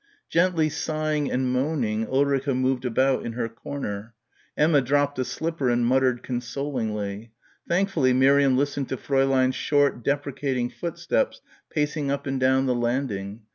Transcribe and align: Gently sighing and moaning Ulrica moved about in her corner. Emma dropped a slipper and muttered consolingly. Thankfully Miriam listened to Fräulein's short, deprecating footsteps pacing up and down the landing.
Gently 0.31 0.67
sighing 0.67 1.29
and 1.29 1.51
moaning 1.53 2.07
Ulrica 2.07 2.55
moved 2.55 2.85
about 2.85 3.23
in 3.23 3.33
her 3.33 3.47
corner. 3.47 4.15
Emma 4.57 4.81
dropped 4.81 5.19
a 5.19 5.23
slipper 5.23 5.69
and 5.69 5.85
muttered 5.85 6.23
consolingly. 6.23 7.29
Thankfully 7.69 8.11
Miriam 8.11 8.57
listened 8.57 8.89
to 8.89 8.97
Fräulein's 8.97 9.53
short, 9.53 10.03
deprecating 10.03 10.71
footsteps 10.71 11.41
pacing 11.69 12.09
up 12.09 12.25
and 12.25 12.39
down 12.39 12.65
the 12.65 12.73
landing. 12.73 13.41